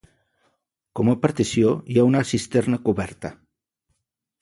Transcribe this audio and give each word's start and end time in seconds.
Com 0.99 1.11
a 1.13 1.15
partició 1.27 1.75
hi 1.93 2.01
ha 2.01 2.07
una 2.09 2.25
cisterna 2.33 2.83
coberta. 2.89 3.35